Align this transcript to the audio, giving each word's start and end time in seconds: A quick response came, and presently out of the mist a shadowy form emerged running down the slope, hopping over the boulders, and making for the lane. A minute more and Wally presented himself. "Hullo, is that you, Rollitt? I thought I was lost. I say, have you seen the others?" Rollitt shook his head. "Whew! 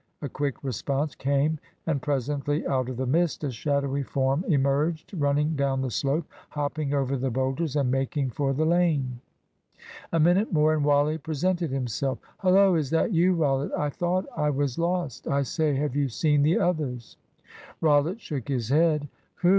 A 0.23 0.29
quick 0.29 0.63
response 0.63 1.13
came, 1.13 1.59
and 1.85 2.01
presently 2.01 2.65
out 2.65 2.89
of 2.89 2.97
the 2.97 3.05
mist 3.05 3.43
a 3.43 3.51
shadowy 3.51 4.01
form 4.01 4.43
emerged 4.47 5.13
running 5.13 5.55
down 5.55 5.79
the 5.81 5.91
slope, 5.91 6.25
hopping 6.49 6.91
over 6.95 7.15
the 7.15 7.29
boulders, 7.29 7.75
and 7.75 7.91
making 7.91 8.31
for 8.31 8.51
the 8.51 8.65
lane. 8.65 9.19
A 10.11 10.19
minute 10.19 10.51
more 10.51 10.73
and 10.73 10.83
Wally 10.83 11.19
presented 11.19 11.69
himself. 11.69 12.17
"Hullo, 12.39 12.73
is 12.73 12.89
that 12.89 13.13
you, 13.13 13.35
Rollitt? 13.35 13.73
I 13.77 13.91
thought 13.91 14.25
I 14.35 14.49
was 14.49 14.79
lost. 14.79 15.27
I 15.27 15.43
say, 15.43 15.75
have 15.75 15.95
you 15.95 16.09
seen 16.09 16.41
the 16.41 16.57
others?" 16.57 17.17
Rollitt 17.79 18.19
shook 18.19 18.47
his 18.47 18.69
head. 18.69 19.07
"Whew! 19.41 19.49